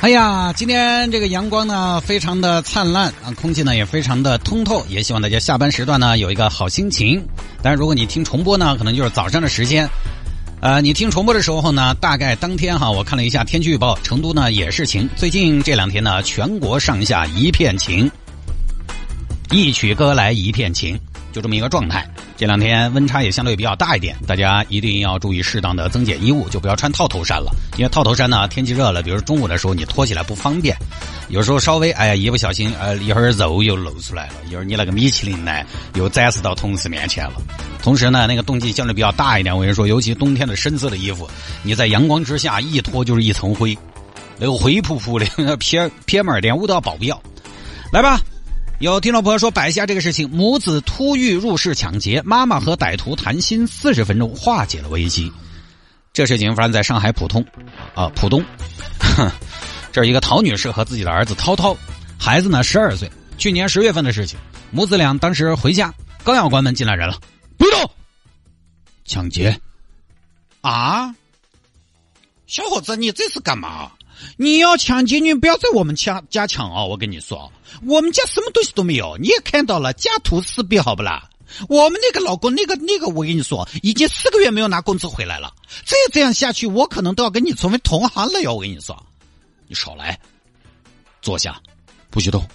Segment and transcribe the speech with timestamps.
[0.00, 7.22] 哎呀，今天这个阳光呢非常的灿烂啊，空气呢也非常的通透，也希望大家下班时段呢有一个好心情。
[7.62, 9.86] 但是，如果你听重播呢，可能就是早上的时间。
[10.62, 15.06] 呃，你听重播的时候呢，大概当天哈，我看了一下天气预报，成都呢也是晴。
[15.16, 18.10] 最近这两天呢，全国上下一片晴，
[19.50, 20.98] 一曲歌来一片晴。
[21.30, 22.08] 就这么一个状态，
[22.40, 27.54] 这两天温差也相对比较大一点，大家一定要注意适当的增减衣物，就不要穿套头衫了。
[27.76, 30.74] 因为套头衫呢，天气热了，比如中午的时候你脱起来不方便，
[31.28, 35.52] 有时候稍微哎呀一不小心，呃一会儿肉又露出来了，一会儿你那个米其林呢
[35.96, 37.34] 又展示到同事面前了。
[37.82, 41.28] 同时呢，那个冬季相对比较大一点，我跟你说，尤其冬天的深色的衣服，
[41.62, 43.76] 你在阳光之下一脱就是一层灰，
[44.38, 47.20] 那个灰扑扑的，PM PM 二点五都要爆表。
[47.92, 48.18] 来吧。
[48.80, 55.30] 有听众朋友说摆一下这个事情：母子突遇入室抢劫，妈妈和歹徒谈心四十分钟，化解了危机。
[56.14, 57.44] 这事情发生在上海浦东，
[57.94, 58.42] 啊浦东，
[59.92, 61.76] 这是一个陶女士和自己的儿子涛涛，
[62.18, 63.10] 孩子呢十二岁。
[63.36, 64.38] 去年十月份的事情，
[64.70, 65.92] 母子俩当时回家，
[66.24, 67.18] 刚要关门，进来人了，
[67.58, 67.90] 别动，
[69.04, 69.60] 抢劫，
[70.62, 71.14] 啊，
[72.46, 73.92] 小伙子，你这是干嘛？
[74.36, 76.84] 你要抢劫，你不要在我们家家抢啊！
[76.84, 77.50] 我跟你说，
[77.86, 81.28] 我们家什么东西都没有，你也看到了，家徒四壁，好不啦？
[81.68, 85.52] 我们那个老公，那个那个，我跟你说，已经四个月没有拿工资回来了。
[85.84, 88.54] 再这样下去，我可能都要跟你成为同行了哟！
[88.54, 89.04] 我跟你说，
[89.66, 90.18] 你少来，
[91.20, 91.60] 坐下，
[92.08, 92.46] 不许动。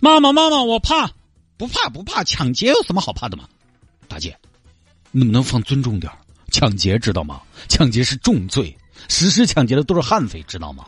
[0.00, 1.10] 妈妈，妈妈，我怕，
[1.56, 3.44] 不怕不怕，抢劫有什么好怕的吗？
[4.08, 4.36] 大姐，
[5.12, 6.10] 能不能放尊重点
[6.50, 7.40] 抢劫知道吗？
[7.68, 8.76] 抢劫是重罪。
[9.08, 10.86] 实施抢劫的都是悍匪，知道吗？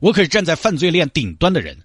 [0.00, 1.76] 我可是站在犯罪链顶端的人。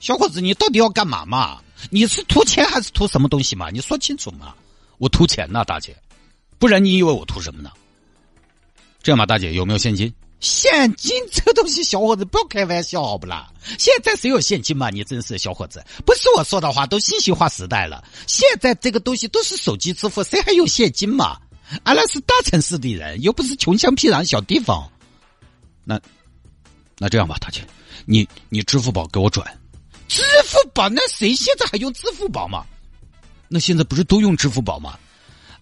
[0.00, 1.60] 小伙子，你到底要干嘛嘛？
[1.90, 3.70] 你是图钱还是图什么东西嘛？
[3.70, 4.54] 你说清楚嘛！
[4.98, 5.96] 我图钱呐，大姐，
[6.58, 7.70] 不然你以为我图什么呢？
[9.02, 10.12] 这样吧，大姐，有没有现金？
[10.40, 13.50] 现金这东西，小伙子不要开玩笑，好不啦？
[13.78, 14.90] 现在谁有现金嘛？
[14.90, 21.38] 你真是小伙子，不是我说的话，都信息化时代了，现在这个东西都是手机支付，谁还有现金嘛？
[21.82, 24.88] 俺那是大城市的人，又不是穷乡僻壤小地方。
[25.84, 26.00] 那，
[26.98, 27.60] 那这样吧，大姐，
[28.06, 29.46] 你你支付宝给我转。
[30.08, 30.88] 支付宝？
[30.88, 32.64] 那谁现在还用支付宝嘛？
[33.48, 34.98] 那现在不是都用支付宝吗？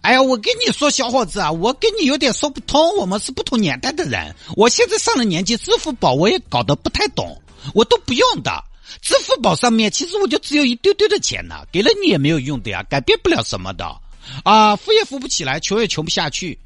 [0.01, 2.97] 哎呀，我跟你说，小伙子啊，我跟你有点说不通。
[2.97, 7.41] 我们是不同年代的人，我现在上了年纪，支付宝我也搞得不太懂，
[7.73, 8.63] 我都不用的。
[9.01, 13.85] 支付宝上面其实我就只有一丢丢的钱呢，给了你也没有用的呀，改变不了什么的。
[14.43, 16.57] 啊，扶也扶不起来，求也求不下去。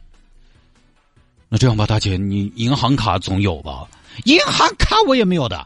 [1.50, 3.88] 那这样吧，大姐，你银行卡总有吧？
[4.26, 5.66] 银行卡我也没有的。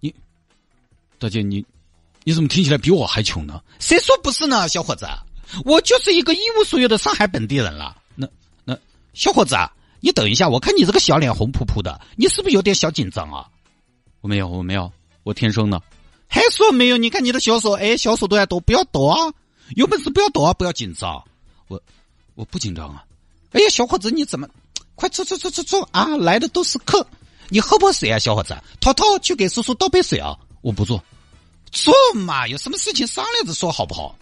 [0.00, 0.14] 你，
[1.18, 1.64] 大姐，你
[2.24, 3.60] 你怎么听起来比我还穷呢？
[3.78, 5.06] 谁说不是呢，小伙子？
[5.64, 7.96] 我就是一个一无所有的上海本地人了。
[8.14, 8.28] 那
[8.64, 8.76] 那，
[9.14, 9.56] 小伙子，
[10.00, 13.48] 你等一下，我看你这个小脸红扑扑的，你是不是有点小紧张啊？
[14.20, 14.92] 我没有，我没有，
[15.22, 15.82] 我天生的。
[16.28, 16.96] 还说没有？
[16.96, 19.32] 你看你的小手，哎，小手都要抖，不要抖啊！
[19.74, 20.52] 有本事不要躲啊！
[20.54, 21.22] 不要紧张，
[21.68, 21.80] 我
[22.34, 23.04] 我不紧张啊！
[23.52, 24.48] 哎呀，小伙子，你怎么？
[24.94, 26.16] 快坐坐坐坐坐啊！
[26.16, 27.06] 来的都是客，
[27.48, 28.56] 你喝不水啊，小伙子？
[28.80, 30.36] 涛涛去给叔叔倒杯水啊！
[30.62, 31.02] 我不坐，
[31.72, 34.16] 坐嘛，有什么事情商量着说好不好？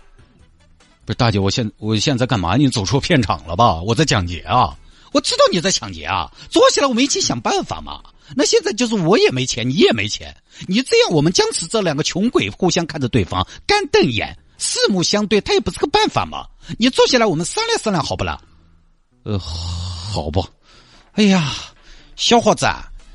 [1.04, 2.56] 不是大姐，我现我现在干嘛？
[2.56, 3.83] 你走错片场了吧？
[3.83, 4.77] 我在抢劫啊！
[5.12, 6.33] 我知道你在抢劫啊！
[6.50, 8.03] 坐下来，我们一起想办法嘛！
[8.34, 10.34] 那现在就是我也没钱，你也没钱，
[10.66, 14.37] 你这样我们僵持这两个穷鬼互相看着对方干瞪眼。
[14.65, 16.47] 四目相对，他也不是个办法嘛。
[16.79, 18.41] 你坐下来，我们商量商量，好不啦？
[19.25, 20.43] 呃，好吧。
[21.13, 21.53] 哎呀，
[22.17, 22.67] 小伙子，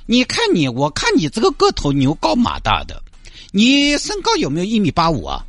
[0.05, 3.01] 你看你，我看你这个个头牛高马大的，
[3.51, 5.43] 你身高有没有一米八五啊？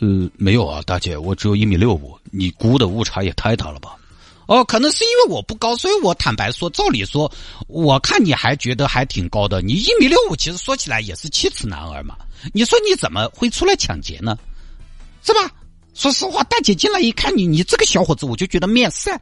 [0.00, 2.18] 呃，没有啊，大姐，我只有一米六五。
[2.32, 3.96] 你估的误差也太大了吧？
[4.46, 7.30] 哦，可能是因为我不高，所以我坦白说，照理说，
[7.68, 9.62] 我看你还觉得还挺高的。
[9.62, 12.16] 你一米六五，其实说起来也是七尺男儿嘛。
[12.52, 14.36] 你说你怎么会出来抢劫呢？
[15.26, 15.52] 是吧？
[15.92, 19.20] 说实话，大姐进来一看你，你这个小伙子，我就觉得面善，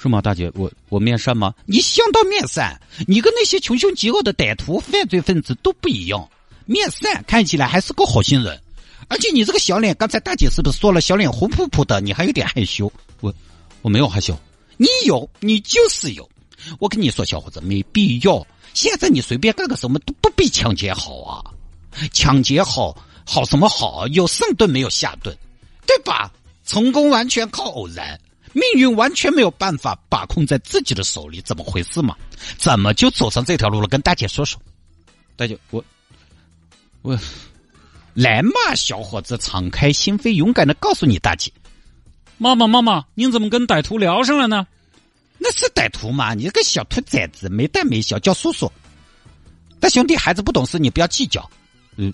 [0.00, 0.22] 是吗？
[0.22, 1.52] 大姐，我我面善吗？
[1.66, 6.26] 你相当面善，你跟那些穷凶极恶的歹徒、犯罪分子都不一样，
[6.64, 8.58] 面善，看起来还是个好心人。
[9.08, 12.90] 而且你这个小脸，刚才大姐是不是说了，小脸红扑扑的，你还有点害羞？
[13.20, 13.34] 我
[13.82, 14.34] 我没有害羞，
[14.78, 16.26] 你有，你就是有。
[16.78, 18.46] 我跟你说，小伙子，没必要。
[18.72, 21.44] 现在你随便干个什么都不比抢劫好啊。
[22.12, 22.96] 抢劫好
[23.32, 24.08] 好什么好？
[24.08, 25.32] 有上顿没有下顿，
[25.86, 26.32] 对吧？
[26.66, 28.20] 成功完全靠偶然，
[28.52, 32.16] 命运完全没有办法把控在自己的手里，怎么回事嘛？
[32.58, 33.86] 怎么就走上这条路了？
[33.86, 34.60] 跟大姐说说。
[35.36, 35.84] 大姐，我
[37.02, 37.16] 我
[38.14, 41.52] 来嘛，小伙子，敞开心扉，勇敢的告诉你大姐。
[42.36, 44.66] 妈妈，妈妈，您怎么跟歹徒聊上了呢？
[45.38, 46.34] 那是歹徒嘛？
[46.34, 48.70] 你个小兔崽子，没大没小，叫叔叔。
[49.78, 51.48] 大兄弟，孩子不懂事，你不要计较。
[51.96, 52.12] 嗯，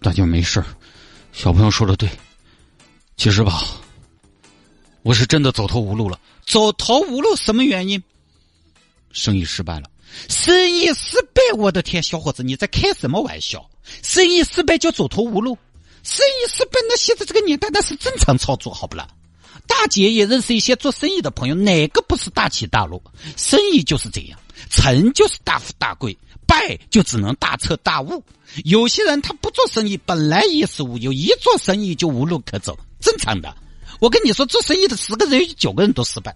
[0.00, 0.62] 大姐没事
[1.32, 2.08] 小朋友说的对。
[3.16, 3.64] 其实吧，
[5.02, 6.18] 我是真的走投无路了。
[6.46, 8.02] 走投无路，什么原因？
[9.12, 9.90] 生意失败了。
[10.28, 13.68] 生意失败，我的天，小伙子，你在开什么玩笑？
[14.02, 15.58] 生意失败就走投无路？
[16.04, 19.08] 生意失败，那现在这个年代那是正常操作，好不啦？
[19.66, 23.02] 大姐也认识一些做生意的朋友，哪个不是大起大落？
[23.36, 24.38] 生意就是这样，
[24.70, 26.16] 成就是大富大贵，
[26.46, 28.22] 败就只能大彻大悟。
[28.64, 33.54] 有些人他不做生意，本来衣食无忧，一做生意就无路可走，正常的。
[34.00, 36.34] 我跟你说，做生意的十个人有九个人都失败。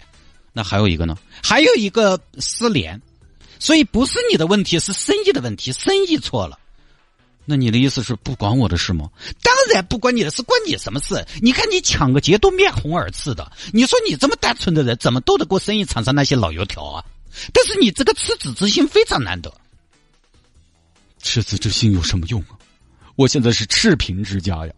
[0.52, 1.16] 那还有一个呢？
[1.42, 3.00] 还有一个失联。
[3.58, 6.58] 所以不是你的问题，是生意的问题，生意错了。
[7.44, 9.08] 那你的意思是不关我的事吗？
[9.40, 11.24] 当然不关你的事，关你什么事？
[11.40, 17.04] 你看你抢个劫都面红耳赤的，你说你这么单纯的人，怎么斗得过生意场上那些老油条啊？
[17.52, 19.52] 但是你这个赤子之心非常难得。
[21.18, 22.58] 赤子之心有什么用啊？
[23.14, 24.72] 我现在是赤贫之家呀，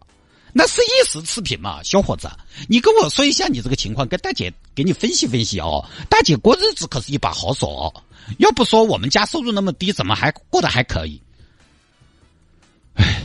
[0.53, 2.29] 那是一时赤贫嘛，小伙子，
[2.67, 5.83] 你跟我说一下你这个情况，跟大姐给你分析分析哦。
[6.09, 7.91] 大姐过日子可是一把好手，
[8.37, 11.19] 要不说我们家收入那么低，怎么还过得还可以？
[12.95, 13.23] 哎，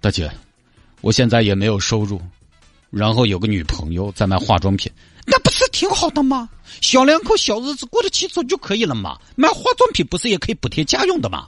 [0.00, 0.30] 大姐，
[1.00, 2.20] 我现在也没有收入，
[2.90, 4.92] 然后有个女朋友在卖化妆品，
[5.54, 6.48] 是挺好的吗？
[6.80, 9.16] 小两口小日子过得轻松就可以了嘛。
[9.36, 11.46] 买化妆品不是也可以补贴家用的嘛？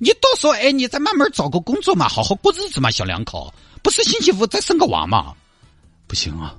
[0.00, 2.90] 你到时候哎，你再慢慢找个工作嘛，好好过日子嘛。
[2.92, 3.52] 小两口
[3.82, 5.34] 不是星期五再生个娃嘛？
[6.06, 6.54] 不行啊，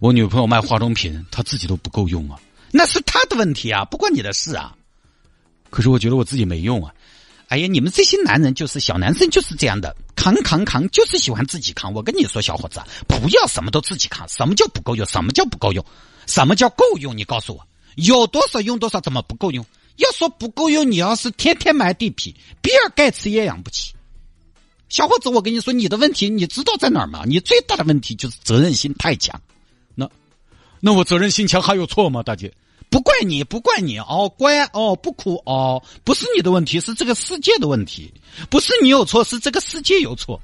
[0.00, 2.36] 我女朋友卖化妆品，她自己都不够用啊。
[2.72, 4.74] 那是她的问题啊，不关你的事啊。
[5.70, 6.92] 可是我觉得我自己没用啊。
[7.48, 11.92] 哎呀，你们这些男人就是小男生就是这样的，扛扛扛，就是喜欢自己扛。
[11.92, 14.28] 我跟你说，小伙子，不要什么都自己扛。
[14.28, 15.06] 什么叫不够用？
[15.06, 15.84] 什么叫不够用？
[16.26, 17.16] 什么叫够用？
[17.16, 17.66] 你告诉我，
[17.96, 19.00] 有多少用多少？
[19.00, 19.64] 怎么不够用？
[19.96, 23.94] 要说不够用，你要是天天买地皮，比尔盖茨也养不起。
[24.90, 27.22] 小伙子，我跟你说，你的问题你知道在哪儿吗？
[27.26, 29.40] 你最大的问题就是责任心太强。
[29.94, 30.08] 那，
[30.80, 32.52] 那我责任心强还有错吗，大姐？
[32.90, 38.12] 不怪你，不怪你哦，乖哦，不哭哦，不是你的问题，是这个世界的问题，
[38.48, 40.40] 不是你有错，是这个世界有错。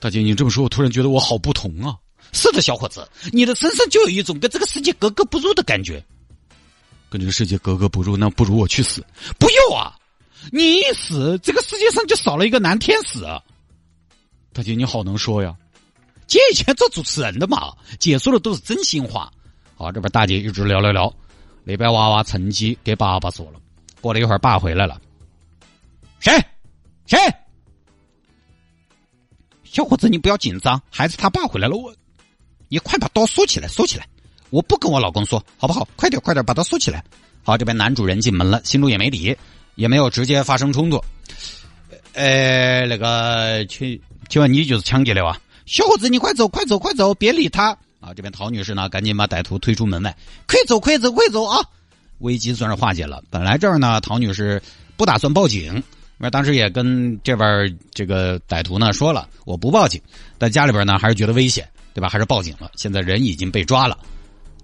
[0.00, 1.96] 大姐，你这么说，我突然觉得我好不同啊！
[2.32, 6.04] 是的，小伙子，你的身上就有一种跟这个世界格格不入的感觉。
[7.08, 9.04] 跟这个世界格格不入，那不如我去死！
[9.38, 9.94] 不用啊，
[10.50, 13.20] 你一死，这个世界上就少了一个男天使。
[14.52, 15.54] 大姐，你好能说呀！
[16.26, 19.32] 姐以前做主持人的嘛，姐说的都是真心话。
[19.76, 21.12] 好，这边大姐一直聊聊聊，
[21.64, 23.60] 那边娃娃趁机给爸爸说了。
[24.00, 25.00] 过了一会儿，爸回来了。
[26.20, 26.32] 谁？
[27.06, 27.18] 谁？
[29.64, 31.76] 小伙子，你不要紧张，孩子他爸回来了。
[31.76, 31.92] 我，
[32.68, 34.06] 你快把刀收起来，收起来！
[34.50, 35.88] 我不跟我老公说，好不好？
[35.96, 37.02] 快点，快点，把刀收起来。
[37.42, 39.36] 好，这边男主人进门了，心中也没底，
[39.74, 41.02] 也没有直接发生冲突。
[42.12, 45.36] 呃，那个，请请问你就是抢劫的哇？
[45.66, 47.76] 小伙子，你快走，快走，快走，别理他。
[48.04, 50.14] 啊，这边陶女士呢，赶紧把歹徒推出门外，
[50.46, 51.64] 快走，快走，快走啊！
[52.18, 53.22] 危机算是化解了。
[53.30, 54.62] 本来这儿呢，陶女士
[54.94, 55.82] 不打算报警，
[56.18, 59.98] 那当时也跟这边这个歹徒呢说了，我不报警。
[60.36, 62.06] 但家里边呢，还是觉得危险，对吧？
[62.10, 62.70] 还是报警了。
[62.76, 63.96] 现在人已经被抓了，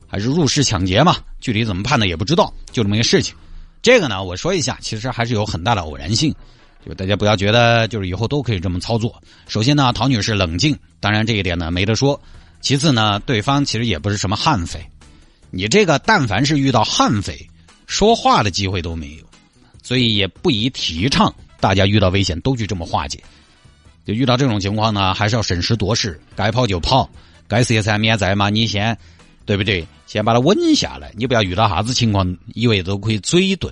[0.07, 1.17] 还是入室抢劫嘛？
[1.41, 3.35] 具体怎么判的也不知道，就这么一个事情。
[3.81, 6.35] 这个呢，我说一下，其实还是有很大的偶然性，
[6.87, 9.19] 就大家不要觉得就是以后都可以这么操作。
[9.49, 12.21] 首先呢，陶女士冷静，当然这一点呢没得说。
[12.61, 14.85] 其次呢，对方其实也不是什么悍匪，
[15.51, 17.49] 你这个但凡是遇到悍匪，
[17.87, 19.25] 说话的机会都没有，
[19.83, 23.19] 所以也不宜提倡大家遇到危险都去这么化解。
[24.05, 27.09] 就遇到这种情况呢，还是要审时度势，该跑就跑，
[27.49, 28.97] 该赊债免债嘛，你先
[29.45, 29.87] 对不对？
[30.07, 33.71] 先把它稳下来，你不要遇到啥子情况，以为都可以嘴遁。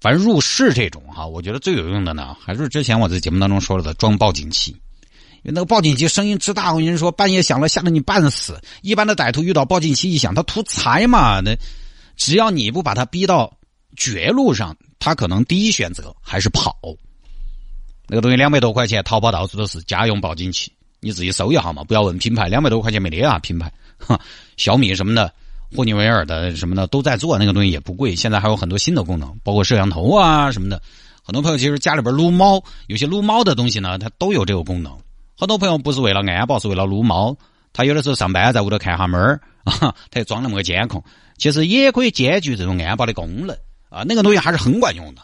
[0.00, 4.74] 反正入室这种哈，我觉得最有用的呢，还是之前我在节目当中说了的装报警器。
[5.42, 8.60] 因为那个报警器声音之大，我跟你说，半夜响了，吓得你半死。
[8.82, 11.56] 一般的歹徒遇到报警器一响，他图财嘛，那
[12.16, 13.52] 只要你不把他逼到
[13.96, 16.76] 绝路上，他可能第一选择还是跑。
[18.08, 24.18] 那个东西两百多块钱，淘宝到处都是家用报警器，你自己搜一下嘛，不要问品牌，两百多块钱没得啊，品牌，哈，
[24.56, 25.32] 小米什么的，
[25.76, 28.16] 霍尼韦尔的什么的都在做，那个东西也不贵。
[28.16, 30.82] 现在还有很多新的功能，包括摄像头啊什么的。
[31.22, 34.97] 很多朋友其实家里边撸猫，有些撸猫的东西呢，它都有这个功能。
[35.38, 37.36] 很多朋友不是为了安保，是为了撸猫。
[37.72, 41.00] 他有的时候上班在屋头看下门儿啊， 他就装那么个监控，
[41.36, 43.56] 其实也可以兼具这种安保的功能
[43.88, 44.02] 啊。
[44.04, 45.22] 那个东西还是很管用的，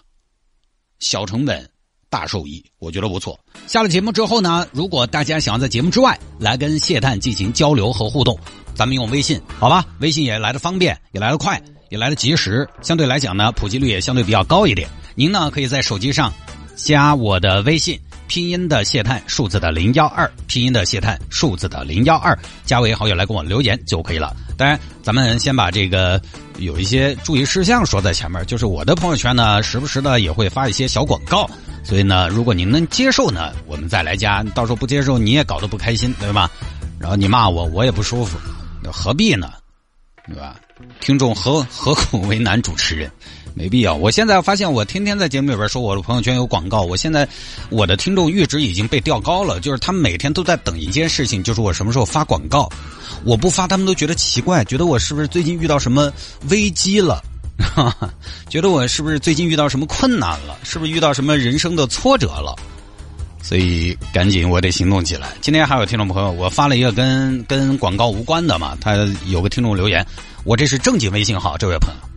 [1.01, 1.69] 小成本
[2.09, 3.37] 大收益，我觉得不错。
[3.67, 8.39] 下了节目之后呢，如果大家想要在节目之外来跟谢探进行交流和互动，
[8.73, 9.85] 咱们用微信，好吧？
[9.99, 14.89] 微信也来的方便，也来的快，也来的及时，相对来讲呢，普及率也相对比较高一点。
[15.17, 16.33] 您呢，可以在手机上
[16.77, 17.99] 加我的微信。
[18.35, 24.35] 拼音的谢探，数字的零幺二，拼音的谢探，数字的零幺二，加为好友来跟我留言就可以了。
[24.59, 26.21] 当然，咱们先把这个
[26.59, 31.49] 有一些注意事项说在前面，就是我的朋友圈呢，时不时的也会发一些小广告，
[31.85, 36.51] 所以呢，如果您能接受呢，我们再来加；到时候不接受，你也搞得不开心，对吧？
[36.99, 38.37] 然后你骂我，我也不舒服，
[38.93, 39.53] 何必呢？
[40.27, 40.57] 对吧？
[40.99, 43.09] 听众何何苦为难主持人？
[43.55, 43.95] 没必要。
[43.95, 46.83] 我现在发现，我天天在节目里边说我的朋友圈有广告。
[46.83, 47.27] 我现在
[47.71, 52.69] 我的听众阈值已经被调高了，就是他们每天都在等一件事情，就是我什么时候发广告。
[53.25, 56.13] 我不发，他们都觉得奇怪，觉得我是不是最近遇到什么
[56.51, 57.23] 危机了？
[58.51, 60.59] 觉得我是不是最近遇到什么困难了？
[60.65, 62.57] 是不是遇到什么人生的挫折了？
[63.41, 65.29] 所以赶紧，我得行动起来。
[65.41, 68.97] 今天还有听众朋友，我发了一个跟跟广告无关的嘛，他
[69.27, 70.05] 有个听众留言，
[70.43, 72.14] 我这是正经微信号，这位朋友。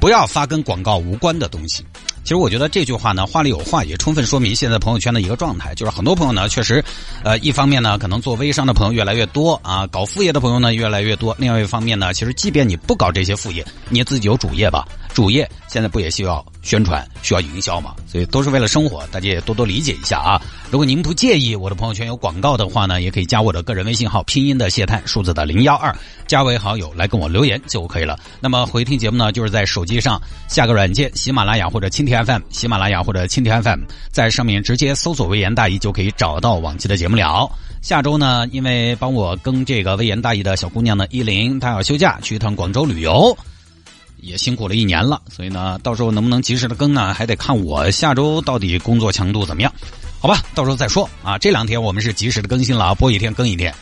[0.00, 1.84] 不要发跟广告无关的东西。
[2.22, 6.84] 其实我觉得这句话呢，话里有话，也充分说明现在朋友圈的一个状态，就是很多朋友呢，确实，
[7.24, 11.34] 呃，一方面呢，可能做微商的朋友越来越多啊，搞副业的朋友呢越来越多。
[11.38, 17.94] 另外一方面呢，其实即便你不搞这些副业，你自己有主业吧，主业现在不也需要宣传、需要营销嘛？
[18.06, 20.40] 所以都是为了生活，大家也多多理解一下啊。
[20.70, 25.96] 如果您不介意我的朋友圈有广告的话呢，也可以加我的个人微信号，拼音的谢探，数字的零幺二，
[26.26, 28.18] 加为好友来跟我留言就可以了。
[28.38, 32.18] 那么回听节目呢，就是在手机上下个软件，喜马拉雅或者蜻蜓。
[32.18, 37.48] FM 喜马拉雅或者蜻蜓 FM，在上面直接搜索“微言大义”就可以找到往期的节目了。
[37.80, 43.38] 下周呢，因为帮我跟这个“微言大义”的小姑娘呢，依林她要休假去一趟广州旅游，
[44.20, 49.72] 也辛苦了一年了，所以呢，到时候能不能及时的更呢，还得看我下周到底工作强度怎么样，
[50.20, 50.42] 好吧？
[50.54, 51.38] 到时候再说啊。
[51.38, 53.74] 这两天我们是及时的更新了啊，播一天更一天。